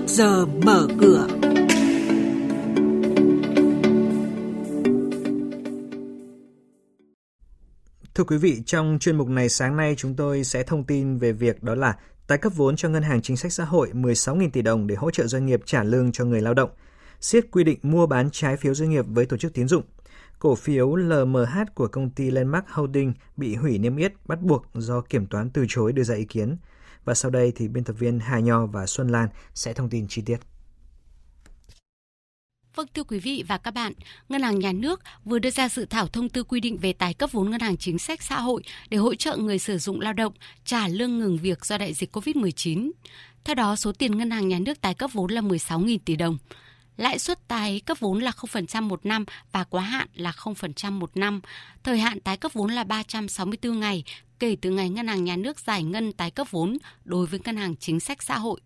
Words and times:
trước 0.00 0.06
giờ 0.06 0.46
mở 0.46 0.86
cửa. 1.00 1.26
Thưa 8.14 8.24
quý 8.24 8.36
vị, 8.36 8.62
trong 8.66 8.98
chuyên 9.00 9.16
mục 9.16 9.28
này 9.28 9.48
sáng 9.48 9.76
nay 9.76 9.94
chúng 9.96 10.14
tôi 10.14 10.44
sẽ 10.44 10.62
thông 10.62 10.84
tin 10.84 11.16
về 11.16 11.32
việc 11.32 11.62
đó 11.62 11.74
là 11.74 11.96
tái 12.26 12.38
cấp 12.38 12.52
vốn 12.56 12.76
cho 12.76 12.88
Ngân 12.88 13.02
hàng 13.02 13.22
Chính 13.22 13.36
sách 13.36 13.52
Xã 13.52 13.64
hội 13.64 13.90
16.000 13.92 14.50
tỷ 14.50 14.62
đồng 14.62 14.86
để 14.86 14.94
hỗ 14.94 15.10
trợ 15.10 15.26
doanh 15.26 15.46
nghiệp 15.46 15.60
trả 15.64 15.82
lương 15.82 16.12
cho 16.12 16.24
người 16.24 16.40
lao 16.40 16.54
động, 16.54 16.70
siết 17.20 17.46
quy 17.50 17.64
định 17.64 17.78
mua 17.82 18.06
bán 18.06 18.28
trái 18.32 18.56
phiếu 18.56 18.74
doanh 18.74 18.90
nghiệp 18.90 19.04
với 19.08 19.26
tổ 19.26 19.36
chức 19.36 19.54
tín 19.54 19.68
dụng. 19.68 19.82
Cổ 20.38 20.54
phiếu 20.54 20.94
LMH 20.94 21.74
của 21.74 21.88
công 21.88 22.10
ty 22.10 22.30
Landmark 22.30 22.68
Holding 22.68 23.12
bị 23.36 23.54
hủy 23.54 23.78
niêm 23.78 23.96
yết 23.96 24.12
bắt 24.26 24.42
buộc 24.42 24.66
do 24.74 25.00
kiểm 25.00 25.26
toán 25.26 25.50
từ 25.50 25.64
chối 25.68 25.92
đưa 25.92 26.02
ra 26.02 26.14
ý 26.14 26.24
kiến. 26.24 26.56
Và 27.04 27.14
sau 27.14 27.30
đây 27.30 27.52
thì 27.56 27.68
biên 27.68 27.84
tập 27.84 27.92
viên 27.92 28.18
Hà 28.18 28.38
Nho 28.38 28.66
và 28.66 28.86
Xuân 28.86 29.08
Lan 29.08 29.28
sẽ 29.54 29.72
thông 29.72 29.90
tin 29.90 30.06
chi 30.08 30.22
tiết. 30.26 30.38
Vâng 32.74 32.86
thưa 32.94 33.04
quý 33.04 33.18
vị 33.18 33.44
và 33.48 33.58
các 33.58 33.74
bạn, 33.74 33.92
Ngân 34.28 34.42
hàng 34.42 34.58
Nhà 34.58 34.72
nước 34.72 35.00
vừa 35.24 35.38
đưa 35.38 35.50
ra 35.50 35.68
dự 35.68 35.84
thảo 35.84 36.06
thông 36.06 36.28
tư 36.28 36.44
quy 36.44 36.60
định 36.60 36.76
về 36.76 36.92
tái 36.92 37.14
cấp 37.14 37.32
vốn 37.32 37.50
ngân 37.50 37.60
hàng 37.60 37.76
chính 37.76 37.98
sách 37.98 38.22
xã 38.22 38.40
hội 38.40 38.62
để 38.88 38.98
hỗ 38.98 39.14
trợ 39.14 39.36
người 39.36 39.58
sử 39.58 39.78
dụng 39.78 40.00
lao 40.00 40.12
động 40.12 40.32
trả 40.64 40.88
lương 40.88 41.18
ngừng 41.18 41.38
việc 41.38 41.64
do 41.64 41.78
đại 41.78 41.94
dịch 41.94 42.16
COVID-19. 42.16 42.90
Theo 43.44 43.54
đó, 43.54 43.76
số 43.76 43.92
tiền 43.92 44.18
Ngân 44.18 44.30
hàng 44.30 44.48
Nhà 44.48 44.58
nước 44.58 44.80
tái 44.80 44.94
cấp 44.94 45.10
vốn 45.12 45.30
là 45.30 45.40
16.000 45.40 45.98
tỷ 46.04 46.16
đồng. 46.16 46.38
Lãi 46.96 47.18
suất 47.18 47.48
tái 47.48 47.80
cấp 47.86 48.00
vốn 48.00 48.18
là 48.18 48.30
0% 48.30 48.82
một 48.82 49.06
năm 49.06 49.24
và 49.52 49.64
quá 49.64 49.82
hạn 49.82 50.08
là 50.14 50.30
0% 50.30 50.92
một 50.92 51.16
năm. 51.16 51.40
Thời 51.82 51.98
hạn 51.98 52.20
tái 52.20 52.36
cấp 52.36 52.52
vốn 52.52 52.70
là 52.70 52.84
364 52.84 53.80
ngày 53.80 54.04
kể 54.38 54.56
từ 54.62 54.70
ngày 54.70 54.90
Ngân 54.90 55.06
hàng 55.06 55.24
Nhà 55.24 55.36
nước 55.36 55.60
giải 55.60 55.82
ngân 55.82 56.12
tái 56.12 56.30
cấp 56.30 56.46
vốn 56.50 56.78
đối 57.04 57.26
với 57.26 57.40
Ngân 57.44 57.56
hàng 57.56 57.76
Chính 57.76 58.00
sách 58.00 58.22
Xã 58.22 58.38
hội. 58.38 58.60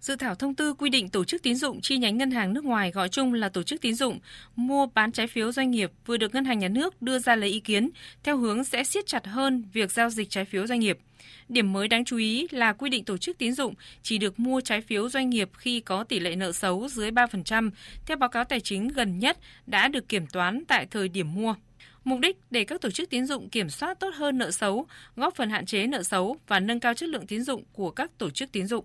Dự 0.00 0.16
thảo 0.16 0.34
thông 0.34 0.54
tư 0.54 0.74
quy 0.74 0.90
định 0.90 1.08
tổ 1.08 1.24
chức 1.24 1.42
tín 1.42 1.54
dụng 1.54 1.80
chi 1.80 1.98
nhánh 1.98 2.18
ngân 2.18 2.30
hàng 2.30 2.54
nước 2.54 2.64
ngoài 2.64 2.90
gọi 2.90 3.08
chung 3.08 3.34
là 3.34 3.48
tổ 3.48 3.62
chức 3.62 3.80
tín 3.80 3.94
dụng 3.94 4.18
mua 4.56 4.86
bán 4.86 5.12
trái 5.12 5.26
phiếu 5.26 5.52
doanh 5.52 5.70
nghiệp 5.70 5.90
vừa 6.06 6.16
được 6.16 6.34
ngân 6.34 6.44
hàng 6.44 6.58
nhà 6.58 6.68
nước 6.68 7.02
đưa 7.02 7.18
ra 7.18 7.36
lấy 7.36 7.50
ý 7.50 7.60
kiến 7.60 7.90
theo 8.22 8.36
hướng 8.36 8.64
sẽ 8.64 8.84
siết 8.84 9.06
chặt 9.06 9.26
hơn 9.26 9.64
việc 9.72 9.92
giao 9.92 10.10
dịch 10.10 10.30
trái 10.30 10.44
phiếu 10.44 10.66
doanh 10.66 10.80
nghiệp. 10.80 10.98
Điểm 11.48 11.72
mới 11.72 11.88
đáng 11.88 12.04
chú 12.04 12.16
ý 12.16 12.46
là 12.50 12.72
quy 12.72 12.90
định 12.90 13.04
tổ 13.04 13.16
chức 13.16 13.38
tín 13.38 13.52
dụng 13.52 13.74
chỉ 14.02 14.18
được 14.18 14.40
mua 14.40 14.60
trái 14.60 14.80
phiếu 14.80 15.08
doanh 15.08 15.30
nghiệp 15.30 15.50
khi 15.56 15.80
có 15.80 16.04
tỷ 16.04 16.20
lệ 16.20 16.36
nợ 16.36 16.52
xấu 16.52 16.88
dưới 16.88 17.10
3% 17.10 17.70
theo 18.06 18.16
báo 18.16 18.28
cáo 18.28 18.44
tài 18.44 18.60
chính 18.60 18.88
gần 18.88 19.18
nhất 19.18 19.38
đã 19.66 19.88
được 19.88 20.08
kiểm 20.08 20.26
toán 20.26 20.64
tại 20.68 20.86
thời 20.90 21.08
điểm 21.08 21.34
mua. 21.34 21.54
Mục 22.04 22.20
đích 22.20 22.36
để 22.50 22.64
các 22.64 22.80
tổ 22.80 22.90
chức 22.90 23.10
tín 23.10 23.26
dụng 23.26 23.48
kiểm 23.48 23.70
soát 23.70 24.00
tốt 24.00 24.14
hơn 24.14 24.38
nợ 24.38 24.50
xấu, 24.50 24.86
góp 25.16 25.36
phần 25.36 25.50
hạn 25.50 25.66
chế 25.66 25.86
nợ 25.86 26.02
xấu 26.02 26.36
và 26.46 26.60
nâng 26.60 26.80
cao 26.80 26.94
chất 26.94 27.08
lượng 27.08 27.26
tín 27.26 27.42
dụng 27.42 27.62
của 27.72 27.90
các 27.90 28.18
tổ 28.18 28.30
chức 28.30 28.52
tín 28.52 28.66
dụng. 28.66 28.84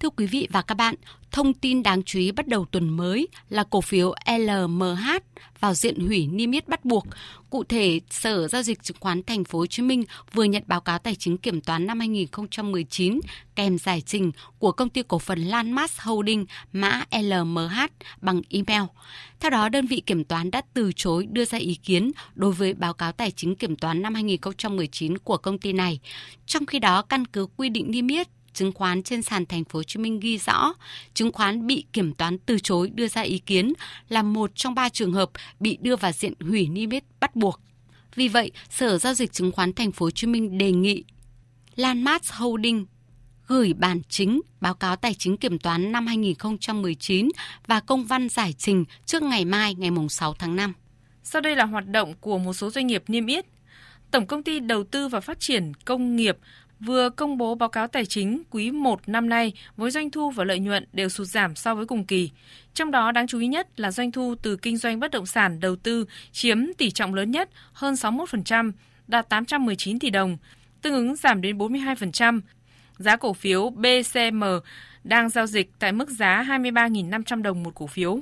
Thưa 0.00 0.10
quý 0.10 0.26
vị 0.26 0.48
và 0.50 0.62
các 0.62 0.74
bạn, 0.74 0.94
thông 1.32 1.54
tin 1.54 1.82
đáng 1.82 2.02
chú 2.02 2.18
ý 2.18 2.32
bắt 2.32 2.48
đầu 2.48 2.64
tuần 2.64 2.88
mới 2.88 3.28
là 3.48 3.64
cổ 3.70 3.80
phiếu 3.80 4.14
LMH 4.38 5.22
vào 5.60 5.74
diện 5.74 6.06
hủy 6.06 6.26
niêm 6.26 6.50
yết 6.50 6.68
bắt 6.68 6.84
buộc. 6.84 7.06
Cụ 7.50 7.64
thể, 7.64 8.00
Sở 8.10 8.48
giao 8.48 8.62
dịch 8.62 8.82
chứng 8.82 8.96
khoán 9.00 9.22
Thành 9.22 9.44
phố 9.44 9.58
Hồ 9.58 9.66
Chí 9.66 9.82
Minh 9.82 10.04
vừa 10.32 10.44
nhận 10.44 10.62
báo 10.66 10.80
cáo 10.80 10.98
tài 10.98 11.14
chính 11.14 11.38
kiểm 11.38 11.60
toán 11.60 11.86
năm 11.86 11.98
2019 11.98 13.20
kèm 13.54 13.78
giải 13.78 14.00
trình 14.06 14.32
của 14.58 14.72
công 14.72 14.88
ty 14.88 15.02
cổ 15.08 15.18
phần 15.18 15.42
Landmass 15.42 16.00
Holding 16.00 16.46
mã 16.72 17.04
LMH 17.22 17.76
bằng 18.20 18.42
email. 18.50 18.82
Theo 19.40 19.50
đó, 19.50 19.68
đơn 19.68 19.86
vị 19.86 20.02
kiểm 20.06 20.24
toán 20.24 20.50
đã 20.50 20.62
từ 20.74 20.92
chối 20.96 21.26
đưa 21.30 21.44
ra 21.44 21.58
ý 21.58 21.74
kiến 21.74 22.12
đối 22.34 22.52
với 22.52 22.74
báo 22.74 22.94
cáo 22.94 23.12
tài 23.12 23.30
chính 23.30 23.56
kiểm 23.56 23.76
toán 23.76 24.02
năm 24.02 24.14
2019 24.14 25.18
của 25.18 25.36
công 25.36 25.58
ty 25.58 25.72
này. 25.72 26.00
Trong 26.46 26.66
khi 26.66 26.78
đó, 26.78 27.02
căn 27.02 27.26
cứ 27.26 27.46
quy 27.56 27.68
định 27.68 27.90
niêm 27.90 28.08
yết 28.08 28.28
chứng 28.56 28.72
khoán 28.72 29.02
trên 29.02 29.22
sàn 29.22 29.46
thành 29.46 29.64
phố 29.64 29.78
Hồ 29.78 29.82
Chí 29.82 29.98
Minh 30.00 30.20
ghi 30.20 30.38
rõ, 30.38 30.74
chứng 31.14 31.32
khoán 31.32 31.66
bị 31.66 31.84
kiểm 31.92 32.14
toán 32.14 32.38
từ 32.38 32.58
chối 32.58 32.90
đưa 32.94 33.08
ra 33.08 33.22
ý 33.22 33.38
kiến 33.38 33.72
là 34.08 34.22
một 34.22 34.50
trong 34.54 34.74
ba 34.74 34.88
trường 34.88 35.12
hợp 35.12 35.30
bị 35.60 35.78
đưa 35.80 35.96
vào 35.96 36.12
diện 36.12 36.32
hủy 36.40 36.68
niêm 36.68 36.90
yết 36.90 37.04
bắt 37.20 37.36
buộc. 37.36 37.60
Vì 38.14 38.28
vậy, 38.28 38.50
Sở 38.70 38.98
giao 38.98 39.14
dịch 39.14 39.32
chứng 39.32 39.52
khoán 39.52 39.72
thành 39.72 39.92
phố 39.92 40.06
Hồ 40.06 40.10
Chí 40.10 40.26
Minh 40.26 40.58
đề 40.58 40.72
nghị 40.72 41.04
Landmark 41.76 42.24
Holding 42.32 42.86
gửi 43.46 43.72
bản 43.72 44.00
chính 44.08 44.40
báo 44.60 44.74
cáo 44.74 44.96
tài 44.96 45.14
chính 45.14 45.36
kiểm 45.36 45.58
toán 45.58 45.92
năm 45.92 46.06
2019 46.06 47.28
và 47.66 47.80
công 47.80 48.04
văn 48.04 48.28
giải 48.28 48.54
trình 48.58 48.84
trước 49.06 49.22
ngày 49.22 49.44
mai 49.44 49.74
ngày 49.74 49.90
6 50.10 50.34
tháng 50.34 50.56
5. 50.56 50.72
Sau 51.22 51.42
đây 51.42 51.56
là 51.56 51.64
hoạt 51.64 51.86
động 51.86 52.14
của 52.20 52.38
một 52.38 52.52
số 52.52 52.70
doanh 52.70 52.86
nghiệp 52.86 53.04
niêm 53.08 53.26
yết. 53.26 53.46
Tổng 54.10 54.26
công 54.26 54.42
ty 54.42 54.60
Đầu 54.60 54.84
tư 54.84 55.08
và 55.08 55.20
Phát 55.20 55.40
triển 55.40 55.72
Công 55.84 56.16
nghiệp 56.16 56.38
vừa 56.80 57.10
công 57.10 57.38
bố 57.38 57.54
báo 57.54 57.68
cáo 57.68 57.86
tài 57.86 58.06
chính 58.06 58.42
quý 58.50 58.70
1 58.70 59.00
năm 59.08 59.28
nay 59.28 59.52
với 59.76 59.90
doanh 59.90 60.10
thu 60.10 60.30
và 60.30 60.44
lợi 60.44 60.58
nhuận 60.58 60.86
đều 60.92 61.08
sụt 61.08 61.26
giảm 61.26 61.54
so 61.54 61.74
với 61.74 61.86
cùng 61.86 62.04
kỳ. 62.04 62.30
Trong 62.74 62.90
đó 62.90 63.12
đáng 63.12 63.26
chú 63.26 63.38
ý 63.38 63.46
nhất 63.46 63.80
là 63.80 63.90
doanh 63.90 64.12
thu 64.12 64.34
từ 64.42 64.56
kinh 64.56 64.76
doanh 64.76 65.00
bất 65.00 65.10
động 65.10 65.26
sản 65.26 65.60
đầu 65.60 65.76
tư 65.76 66.04
chiếm 66.32 66.58
tỷ 66.78 66.90
trọng 66.90 67.14
lớn 67.14 67.30
nhất 67.30 67.50
hơn 67.72 67.94
61%, 67.94 68.72
đạt 69.08 69.28
819 69.28 69.98
tỷ 69.98 70.10
đồng, 70.10 70.36
tương 70.82 70.94
ứng 70.94 71.16
giảm 71.16 71.40
đến 71.40 71.58
42%. 71.58 72.40
Giá 72.98 73.16
cổ 73.16 73.32
phiếu 73.32 73.70
BCM 73.70 74.44
đang 75.04 75.28
giao 75.28 75.46
dịch 75.46 75.70
tại 75.78 75.92
mức 75.92 76.10
giá 76.10 76.44
23.500 76.48 77.42
đồng 77.42 77.62
một 77.62 77.74
cổ 77.74 77.86
phiếu. 77.86 78.20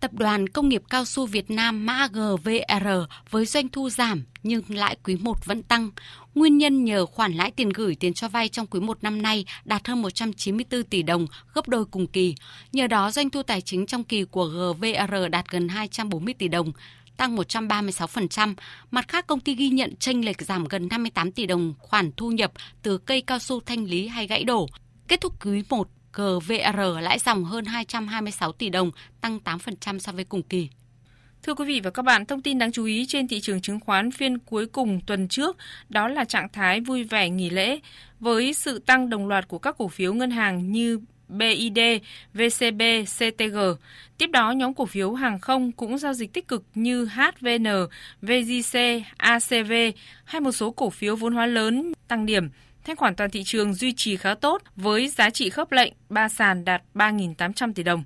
Tập 0.00 0.12
đoàn 0.12 0.48
Công 0.48 0.68
nghiệp 0.68 0.82
Cao 0.90 1.04
su 1.04 1.26
Việt 1.26 1.50
Nam 1.50 1.86
mã 1.86 2.08
GVR 2.12 2.88
với 3.30 3.46
doanh 3.46 3.68
thu 3.68 3.90
giảm 3.90 4.24
nhưng 4.42 4.62
lãi 4.68 4.96
quý 5.04 5.16
1 5.16 5.44
vẫn 5.44 5.62
tăng. 5.62 5.90
Nguyên 6.34 6.58
nhân 6.58 6.84
nhờ 6.84 7.06
khoản 7.06 7.32
lãi 7.32 7.50
tiền 7.50 7.68
gửi 7.68 7.94
tiền 7.94 8.14
cho 8.14 8.28
vay 8.28 8.48
trong 8.48 8.66
quý 8.66 8.80
1 8.80 8.98
năm 9.02 9.22
nay 9.22 9.44
đạt 9.64 9.88
hơn 9.88 10.02
194 10.02 10.82
tỷ 10.82 11.02
đồng, 11.02 11.26
gấp 11.54 11.68
đôi 11.68 11.84
cùng 11.84 12.06
kỳ. 12.06 12.34
Nhờ 12.72 12.86
đó 12.86 13.10
doanh 13.10 13.30
thu 13.30 13.42
tài 13.42 13.60
chính 13.60 13.86
trong 13.86 14.04
kỳ 14.04 14.24
của 14.24 14.44
GVR 14.46 15.14
đạt 15.30 15.50
gần 15.50 15.68
240 15.68 16.34
tỷ 16.34 16.48
đồng, 16.48 16.72
tăng 17.16 17.36
136%. 17.36 18.54
Mặt 18.90 19.08
khác, 19.08 19.26
công 19.26 19.40
ty 19.40 19.54
ghi 19.54 19.68
nhận 19.68 19.96
tranh 19.96 20.24
lệch 20.24 20.42
giảm 20.42 20.64
gần 20.64 20.88
58 20.88 21.32
tỷ 21.32 21.46
đồng 21.46 21.74
khoản 21.78 22.10
thu 22.16 22.30
nhập 22.30 22.52
từ 22.82 22.98
cây 22.98 23.20
cao 23.20 23.38
su 23.38 23.60
thanh 23.60 23.84
lý 23.84 24.08
hay 24.08 24.26
gãy 24.26 24.44
đổ. 24.44 24.66
Kết 25.08 25.20
thúc 25.20 25.44
quý 25.44 25.62
1, 25.68 25.88
GVR 26.16 26.80
lãi 27.02 27.18
dòng 27.18 27.44
hơn 27.44 27.64
226 27.64 28.52
tỷ 28.52 28.70
đồng, 28.70 28.90
tăng 29.20 29.38
8% 29.44 29.98
so 29.98 30.12
với 30.12 30.24
cùng 30.24 30.42
kỳ. 30.42 30.68
Thưa 31.42 31.54
quý 31.54 31.64
vị 31.64 31.80
và 31.80 31.90
các 31.90 32.02
bạn, 32.02 32.26
thông 32.26 32.42
tin 32.42 32.58
đáng 32.58 32.72
chú 32.72 32.84
ý 32.84 33.06
trên 33.06 33.28
thị 33.28 33.40
trường 33.40 33.60
chứng 33.60 33.80
khoán 33.80 34.10
phiên 34.10 34.38
cuối 34.38 34.66
cùng 34.66 35.00
tuần 35.06 35.28
trước 35.28 35.56
đó 35.88 36.08
là 36.08 36.24
trạng 36.24 36.48
thái 36.52 36.80
vui 36.80 37.04
vẻ 37.04 37.28
nghỉ 37.28 37.50
lễ 37.50 37.80
với 38.20 38.52
sự 38.52 38.78
tăng 38.78 39.10
đồng 39.10 39.28
loạt 39.28 39.48
của 39.48 39.58
các 39.58 39.74
cổ 39.78 39.88
phiếu 39.88 40.14
ngân 40.14 40.30
hàng 40.30 40.72
như 40.72 41.00
BID, 41.28 41.78
VCB, 42.34 42.82
CTG. 43.04 43.58
Tiếp 44.18 44.26
đó, 44.26 44.52
nhóm 44.52 44.74
cổ 44.74 44.86
phiếu 44.86 45.14
hàng 45.14 45.38
không 45.38 45.72
cũng 45.72 45.98
giao 45.98 46.14
dịch 46.14 46.32
tích 46.32 46.48
cực 46.48 46.64
như 46.74 47.04
HVN, 47.04 47.66
VGC, 48.22 48.78
ACV 49.16 49.72
hay 50.24 50.40
một 50.40 50.52
số 50.52 50.70
cổ 50.70 50.90
phiếu 50.90 51.16
vốn 51.16 51.34
hóa 51.34 51.46
lớn 51.46 51.92
tăng 52.08 52.26
điểm. 52.26 52.48
Thanh 52.86 52.96
khoản 52.96 53.14
toàn 53.14 53.30
thị 53.30 53.44
trường 53.44 53.74
duy 53.74 53.92
trì 53.92 54.16
khá 54.16 54.34
tốt 54.34 54.62
với 54.76 55.08
giá 55.08 55.30
trị 55.30 55.50
khớp 55.50 55.72
lệnh 55.72 55.92
ba 56.08 56.28
sàn 56.28 56.64
đạt 56.64 56.82
3.800 56.94 57.72
tỷ 57.72 57.82
đồng. 57.82 58.04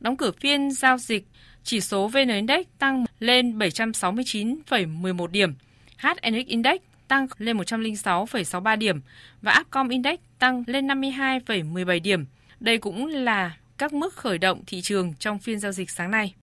Đóng 0.00 0.16
cửa 0.16 0.30
phiên 0.40 0.70
giao 0.70 0.98
dịch 0.98 1.24
chỉ 1.64 1.80
số 1.80 2.08
VN 2.08 2.28
Index 2.28 2.66
tăng 2.78 3.04
lên 3.18 3.58
769,11 3.58 5.26
điểm, 5.26 5.54
HNX 5.98 6.46
Index 6.46 6.80
tăng 7.08 7.26
lên 7.38 7.56
106,63 7.56 8.78
điểm 8.78 9.00
và 9.42 9.58
Upcom 9.60 9.88
Index 9.88 10.18
tăng 10.38 10.64
lên 10.66 10.86
52,17 10.86 12.02
điểm. 12.02 12.24
Đây 12.60 12.78
cũng 12.78 13.06
là 13.06 13.56
các 13.78 13.92
mức 13.92 14.14
khởi 14.14 14.38
động 14.38 14.62
thị 14.66 14.80
trường 14.80 15.14
trong 15.14 15.38
phiên 15.38 15.58
giao 15.58 15.72
dịch 15.72 15.90
sáng 15.90 16.10
nay. 16.10 16.34